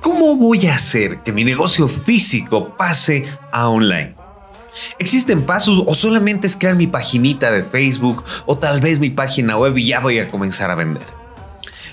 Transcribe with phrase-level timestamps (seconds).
[0.00, 4.14] ¿Cómo voy a hacer que mi negocio físico pase a online?
[5.00, 9.56] ¿Existen pasos o solamente es crear mi paginita de Facebook o tal vez mi página
[9.56, 11.02] web y ya voy a comenzar a vender?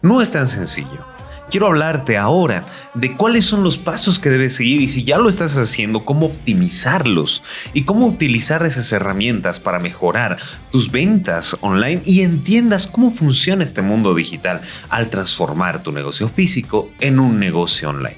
[0.00, 1.11] No es tan sencillo.
[1.52, 2.64] Quiero hablarte ahora
[2.94, 6.24] de cuáles son los pasos que debes seguir y si ya lo estás haciendo, cómo
[6.24, 7.42] optimizarlos
[7.74, 10.38] y cómo utilizar esas herramientas para mejorar
[10.70, 16.90] tus ventas online y entiendas cómo funciona este mundo digital al transformar tu negocio físico
[17.00, 18.16] en un negocio online.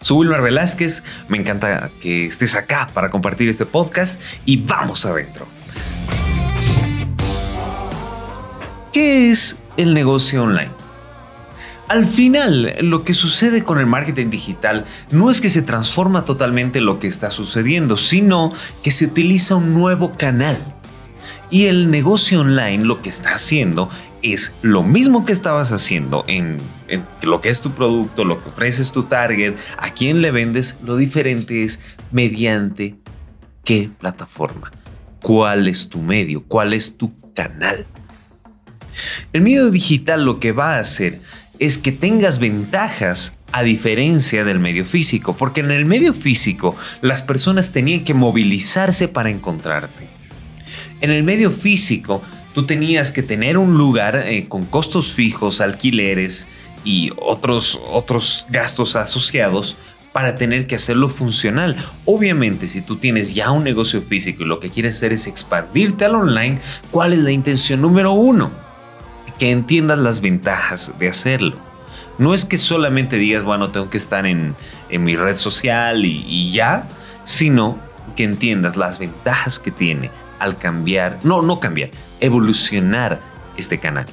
[0.00, 5.48] Soy Wilmar Velázquez, me encanta que estés acá para compartir este podcast y vamos adentro.
[8.92, 10.87] ¿Qué es el negocio online?
[11.88, 16.82] Al final, lo que sucede con el marketing digital no es que se transforma totalmente
[16.82, 18.52] lo que está sucediendo, sino
[18.82, 20.74] que se utiliza un nuevo canal.
[21.50, 23.88] Y el negocio online lo que está haciendo
[24.22, 26.58] es lo mismo que estabas haciendo en,
[27.22, 30.96] lo que es tu producto, lo que ofreces tu target, a quién le vendes, lo
[30.96, 31.80] diferente es
[32.12, 32.96] mediante
[33.64, 34.70] qué plataforma,
[35.22, 37.86] cuál es tu medio, cuál es tu canal.
[39.32, 41.20] El medio digital lo que va a hacer
[41.58, 47.22] es que tengas ventajas a diferencia del medio físico, porque en el medio físico las
[47.22, 50.08] personas tenían que movilizarse para encontrarte.
[51.00, 52.22] En el medio físico
[52.54, 56.48] tú tenías que tener un lugar eh, con costos fijos, alquileres
[56.84, 59.76] y otros, otros gastos asociados
[60.12, 61.76] para tener que hacerlo funcional.
[62.04, 66.04] Obviamente, si tú tienes ya un negocio físico y lo que quieres hacer es expandirte
[66.04, 68.67] al online, ¿cuál es la intención número uno?
[69.38, 71.56] Que entiendas las ventajas de hacerlo.
[72.18, 74.56] No es que solamente digas, bueno, tengo que estar en,
[74.90, 76.88] mi red social y, ya,
[77.22, 77.78] sino
[78.16, 83.20] que entiendas las ventajas que tiene al cambiar, no, no cambiar, evolucionar
[83.56, 84.06] este canal.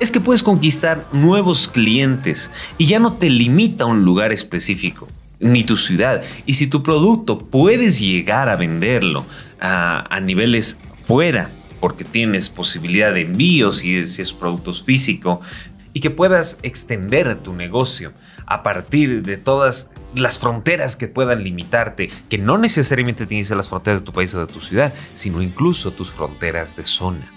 [0.00, 5.06] Es que puedes conquistar nuevos clientes y ya no te limita a un lugar específico,
[5.38, 6.22] ni tu ciudad.
[6.44, 9.24] Y si tu producto puedes llegar a venderlo
[9.60, 11.50] a, a niveles fuera
[11.82, 15.40] porque tienes posibilidad de envío si es, si es productos físico
[15.92, 18.12] y que puedas extender tu negocio
[18.46, 23.98] a partir de todas las fronteras que puedan limitarte, que no necesariamente tienes las fronteras
[23.98, 27.28] de tu país o de tu ciudad, sino incluso tus fronteras de zona.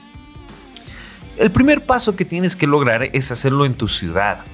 [1.37, 4.45] El primer paso que tienes que lograr es hacerlo en tu ciudad.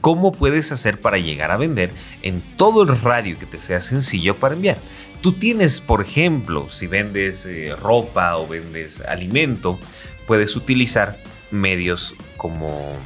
[0.00, 1.92] ¿Cómo puedes hacer para llegar a vender
[2.22, 4.78] en todo el radio que te sea sencillo para enviar?
[5.20, 9.78] Tú tienes, por ejemplo, si vendes eh, ropa o vendes alimento,
[10.26, 11.18] puedes utilizar
[11.50, 12.96] medios como,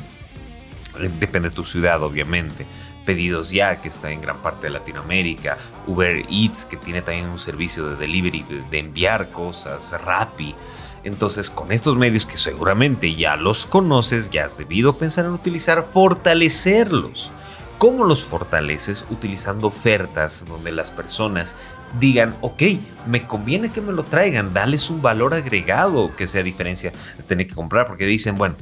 [1.01, 2.67] eh, depende de tu ciudad obviamente,
[3.05, 7.39] Pedidos Ya, que está en gran parte de Latinoamérica, Uber Eats, que tiene también un
[7.39, 10.55] servicio de delivery, de enviar cosas, Rappi.
[11.05, 15.87] Entonces, con estos medios que seguramente ya los conoces, ya has debido pensar en utilizar,
[15.93, 17.33] fortalecerlos.
[17.79, 19.05] ¿Cómo los fortaleces?
[19.11, 21.57] Utilizando ofertas donde las personas
[22.01, 22.63] digan, ok,
[23.07, 27.47] me conviene que me lo traigan, dales un valor agregado que sea diferencia de tener
[27.47, 28.57] que comprar, porque dicen, bueno,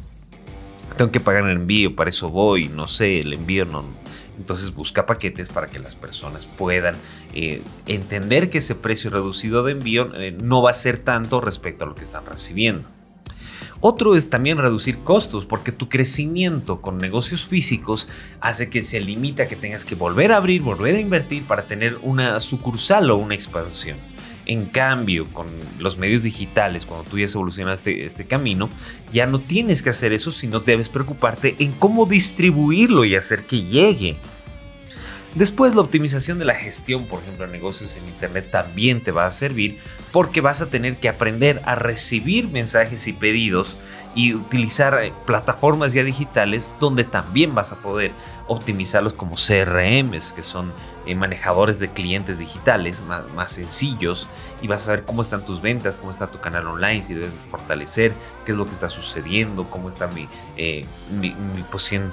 [0.97, 3.85] tengo que pagar el envío, para eso voy, no sé, el envío no,
[4.39, 6.97] entonces busca paquetes para que las personas puedan
[7.35, 11.85] eh, entender que ese precio reducido de envío eh, no va a ser tanto respecto
[11.85, 12.89] a lo que están recibiendo.
[13.85, 18.07] Otro es también reducir costos, porque tu crecimiento con negocios físicos
[18.41, 21.99] hace que se limita que tengas que volver a abrir, volver a invertir para tener
[22.03, 23.99] una sucursal o una expansión.
[24.45, 25.47] En cambio, con
[25.79, 28.69] los medios digitales, cuando tú ya evolucionaste este camino,
[29.13, 33.63] ya no tienes que hacer eso, sino debes preocuparte en cómo distribuirlo y hacer que
[33.63, 34.17] llegue.
[35.35, 39.25] Después la optimización de la gestión, por ejemplo, de negocios en Internet también te va
[39.25, 39.79] a servir
[40.11, 43.79] porque vas a tener que aprender a recibir mensajes y pedidos
[44.15, 48.13] y utilizar eh, plataformas ya digitales donde también vas a poder
[48.53, 50.73] optimizarlos como CRMs, que son
[51.07, 54.29] eh, manejadores de clientes digitales más, más, sencillos
[54.61, 57.31] y vas a saber cómo están tus ventas, cómo está tu canal online, si debes
[57.51, 58.13] fortalecer,
[58.45, 61.35] qué es lo que está sucediendo, cómo está mi, eh, mi,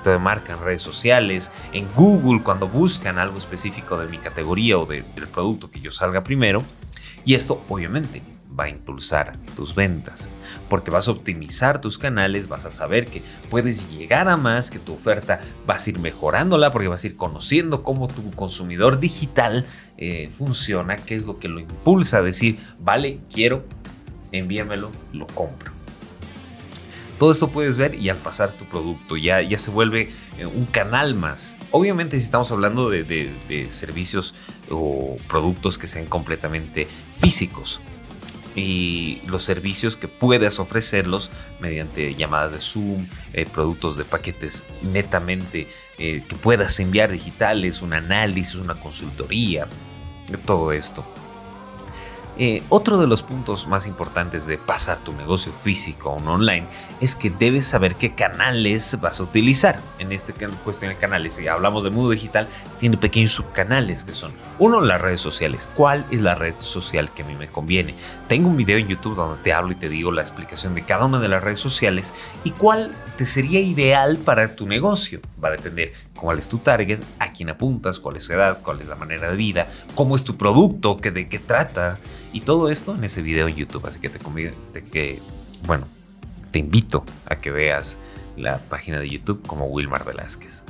[0.03, 4.85] de marca en redes sociales, en Google cuando buscan algo específico de mi categoría o
[4.85, 6.63] del producto que yo salga primero.
[7.25, 8.24] Y esto obviamente
[8.59, 10.29] va a impulsar tus ventas,
[10.69, 14.79] porque vas a optimizar tus canales, vas a saber que puedes llegar a más, que
[14.79, 19.65] tu oferta vas a ir mejorándola, porque vas a ir conociendo cómo tu consumidor digital
[19.97, 23.63] eh, funciona, qué es lo que lo impulsa a decir, vale, quiero,
[24.31, 25.71] envíamelo, lo compro.
[27.17, 30.65] Todo esto puedes ver y al pasar tu producto ya, ya se vuelve eh, un
[30.65, 31.57] canal más.
[31.71, 34.35] Obviamente si estamos hablando de, de servicios
[34.69, 37.81] o productos que sean completamente físicos,
[38.59, 45.67] y los servicios que puedas ofrecerlos mediante llamadas de Zoom, eh, productos de paquetes netamente
[45.97, 49.67] eh, que puedas enviar digitales, un análisis, una consultoría,
[50.45, 51.03] todo esto.
[52.41, 56.65] Eh, otro de los puntos más importantes de pasar tu negocio físico a un online
[57.01, 59.77] es que debes saber qué canales vas a utilizar.
[60.00, 60.33] En este
[60.63, 62.47] cuestión de canales, si hablamos de mundo digital,
[62.80, 65.68] tiene pequeños subcanales que son, uno, las redes sociales.
[65.75, 67.94] ¿Cuál es la red social que a mí me conviene?
[68.30, 71.03] Tengo un video en YouTube donde te hablo y te digo la explicación de cada
[71.03, 72.13] una de las redes sociales
[72.45, 75.19] y cuál te sería ideal para tu negocio.
[75.44, 78.81] Va a depender cuál es tu target, a quién apuntas, cuál es su edad, cuál
[78.81, 82.00] es la manera de vida, cómo es tu producto, de qué trata
[82.33, 83.86] y todo esto en ese video en YouTube.
[83.86, 84.53] Así que te convido,
[84.91, 85.19] que,
[85.65, 85.88] bueno,
[86.51, 88.00] te invito a que veas
[88.38, 90.63] la página de YouTube como Wilmar Velázquez.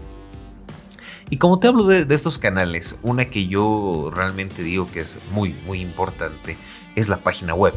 [1.30, 5.54] Y como te hablo de, estos canales, una que yo realmente digo que es muy,
[5.66, 6.58] muy importante
[6.96, 7.76] es la página web.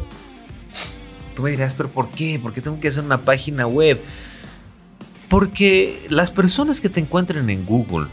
[1.35, 2.39] Tú me dirás, pero ¿por qué?
[2.39, 4.01] ¿Por qué tengo que hacer una página web?
[5.33, 8.07] Porque las personas que te encuentren en Google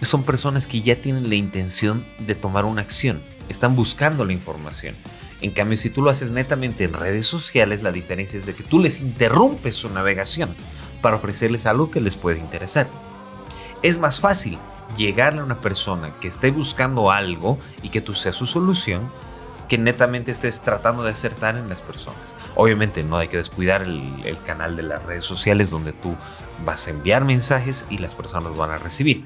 [0.00, 4.96] son personas que ya tienen la intención de tomar una acción están buscando la información.
[5.42, 8.62] En cambio, si tú lo haces netamente en redes sociales, la diferencia es de que
[8.62, 10.54] tú les interrumpes su navegación
[11.02, 12.88] para ofrecerles algo que les puede interesar.
[13.82, 14.58] Es más fácil
[14.96, 19.10] llegarle a una persona que esté buscando algo y que tú seas su solución
[19.70, 22.36] que netamente estés tratando de acertar en las personas.
[22.56, 26.16] Obviamente no hay que descuidar el, canal de las redes sociales donde tú
[26.64, 29.22] vas a enviar mensajes y las personas van a recibir.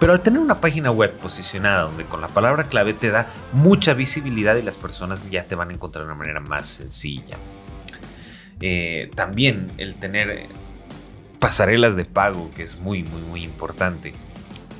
[0.00, 3.92] Pero al tener una página web posicionada donde con la palabra clave te da mucha
[3.92, 7.36] visibilidad y las personas ya te van a encontrar de una manera más sencilla.
[8.62, 10.46] Eh, también el tener
[11.38, 14.14] pasarelas de pago, que es muy, muy, muy importante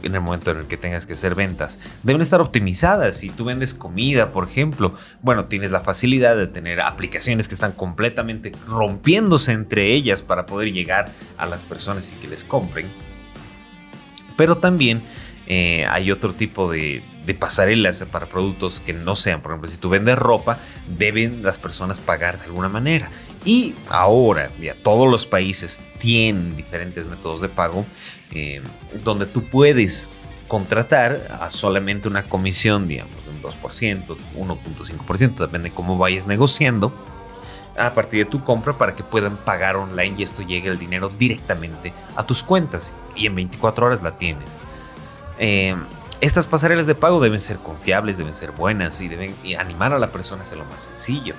[0.02, 3.16] en el momento en el que tengas que hacer ventas, deben estar optimizadas.
[3.16, 7.72] Si tú vendes comida, por ejemplo, bueno, tienes la facilidad de tener aplicaciones que están
[7.72, 12.86] completamente rompiéndose entre ellas para poder llegar a las personas y que les compren
[14.36, 15.02] pero también
[15.46, 17.02] eh, hay otro tipo de,
[17.38, 20.58] pasarelas para productos que no sean, por ejemplo, si tú vendes ropa,
[20.88, 23.10] deben las personas pagar de alguna manera.
[23.44, 27.86] Y ahora ya todos los países tienen diferentes métodos de pago
[28.32, 28.60] eh,
[29.04, 30.08] donde tú puedes
[30.48, 36.92] contratar a solamente una comisión, digamos, de un 2%, 1.5%, depende de cómo vayas negociando
[37.78, 41.08] a partir de tu compra para que puedan pagar online y esto llegue el dinero
[41.08, 44.60] directamente a tus cuentas y en 24 horas la tienes.
[45.38, 45.74] Eh,
[46.22, 50.12] estas pasarelas de pago deben ser confiables, deben ser buenas y deben animar a la
[50.12, 51.34] persona a hacer lo más sencillo.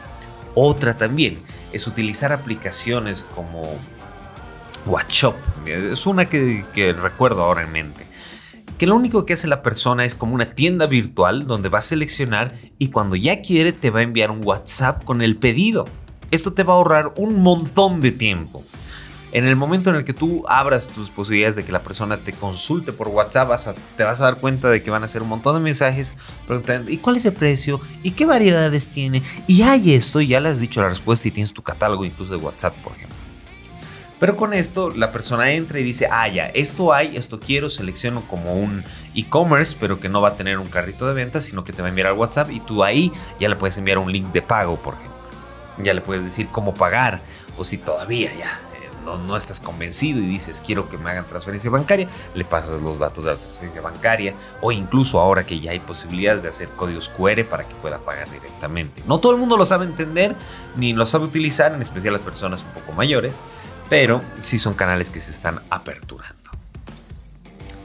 [0.56, 1.40] Otra también
[1.72, 3.78] es utilizar aplicaciones como
[4.86, 5.36] WhatsApp.
[5.66, 8.06] Es una que, que recuerdo ahora en mente
[8.78, 11.82] que lo único que hace la persona es como una tienda virtual donde va a
[11.82, 15.86] seleccionar y cuando ya quiere te va a enviar un WhatsApp con el pedido.
[16.32, 18.66] Esto te va a ahorrar un montón de tiempo.
[19.34, 22.34] En el momento en el que tú abras tus posibilidades de que la persona te
[22.34, 23.50] consulte por WhatsApp,
[23.98, 26.16] te vas a dar cuenta de que van a hacer un montón de mensajes
[26.46, 27.82] preguntando, ¿y cuál es el precio?
[28.04, 29.24] ¿Y qué variedades tiene?
[29.48, 32.38] Y hay esto, y ya le has dicho la respuesta y tienes tu catálogo incluso
[32.38, 33.18] de WhatsApp, por ejemplo.
[34.20, 38.22] Pero con esto la persona entra y dice, ah, ya, esto hay, esto quiero, selecciono
[38.28, 38.84] como un
[39.16, 41.88] e-commerce, pero que no va a tener un carrito de ventas, sino que te va
[41.88, 44.80] a enviar al WhatsApp y tú ahí ya le puedes enviar un link de pago,
[44.80, 45.14] por ejemplo
[45.80, 47.22] ya le puedes decir cómo pagar
[47.58, 48.60] o si todavía ya
[49.04, 53.00] eh, no, estás convencido y dices quiero que me hagan transferencia bancaria, le pasas los
[53.00, 57.10] datos de la transferencia bancaria o incluso ahora que ya hay posibilidades de hacer códigos
[57.10, 59.04] QR para que pueda pagar directamente.
[59.08, 60.36] No todo el mundo lo sabe entender
[60.76, 63.40] ni lo sabe utilizar, en especial las personas un poco mayores,
[63.90, 66.43] pero sí son canales que se están aperturando.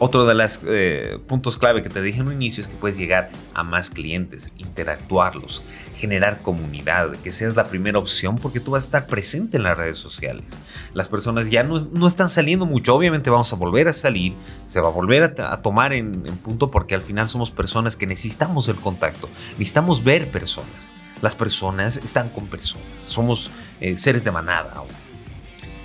[0.00, 2.96] Otro de los eh, puntos clave que te dije en un inicio es que puedes
[2.96, 5.64] llegar a más clientes, interactuarlos,
[5.94, 9.76] generar comunidad, que seas la primera opción porque tú vas a estar presente en las
[9.76, 10.60] redes sociales.
[10.94, 14.36] Las personas ya no, están saliendo mucho, obviamente vamos a volver a salir,
[14.66, 18.68] se va a volver a, tomar en, punto porque al final somos personas que necesitamos
[18.68, 19.28] el contacto,
[19.58, 20.90] necesitamos ver personas.
[21.22, 23.50] Las personas están con personas, somos
[23.80, 25.07] eh, seres de manada aún.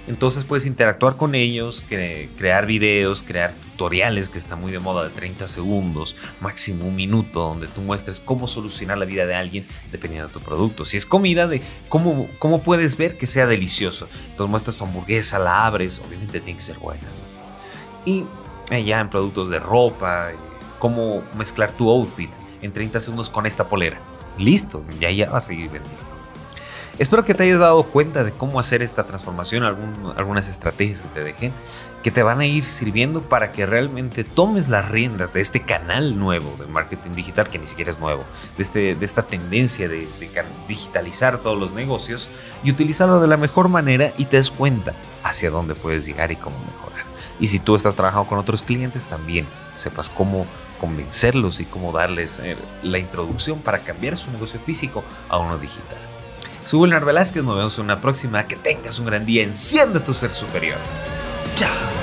[0.05, 1.83] Entonces puedes interactuar con ellos,
[2.37, 7.39] crear videos, crear tutoriales que está muy de moda de 30 segundos, máximo un minuto,
[7.39, 10.83] donde tú muestres cómo solucionar la vida de alguien dependiendo de tu producto.
[10.83, 14.09] Si es comida, de cómo, cómo puedes ver que sea delicioso.
[14.31, 17.07] Entonces muestras tu hamburguesa, la abres, obviamente tiene que ser buena.
[18.05, 18.25] Y
[18.85, 20.31] ya en productos de ropa,
[20.79, 22.29] cómo mezclar tu outfit
[22.61, 24.01] en 30 segundos con esta polera.
[24.37, 26.12] Listo, ya ya va a seguir vendiendo.
[26.99, 31.23] Espero que te hayas dado cuenta de cómo hacer esta transformación, algunas estrategias que te
[31.23, 31.51] dejen,
[32.03, 36.19] que te van a ir sirviendo para que realmente tomes las riendas de este canal
[36.19, 38.23] nuevo de marketing digital, que ni siquiera es nuevo,
[38.57, 40.29] de, este, de esta tendencia de, de
[40.67, 42.29] digitalizar todos los negocios
[42.63, 46.35] y utilizarlo de la mejor manera y te des cuenta hacia dónde puedes llegar y
[46.35, 47.05] cómo mejorar.
[47.39, 50.45] Y si tú estás trabajando con otros clientes, también sepas cómo
[50.79, 56.12] convencerlos y cómo darles eh, la introducción para cambiar su negocio físico a uno digital.
[56.63, 58.47] Soy Wilmer Velázquez, nos vemos en una próxima.
[58.47, 59.43] Que tengas un gran día.
[59.43, 60.77] Enciende tu ser superior.
[61.55, 62.02] Chao.